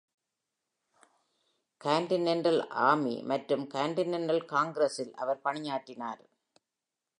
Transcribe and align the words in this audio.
Continental 1.81 2.61
Army 2.87 3.23
மற்றும் 3.23 3.67
Continental 3.67 4.43
காங்கிரஸில் 4.45 5.13
அவர் 5.13 5.41
பணியாற்றினார். 5.41 6.21